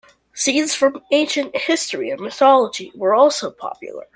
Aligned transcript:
Scenes 0.33 0.73
from 0.73 1.03
ancient 1.11 1.55
history 1.55 2.09
and 2.09 2.19
mythology 2.19 2.91
were 2.95 3.13
also 3.13 3.51
popular. 3.51 4.07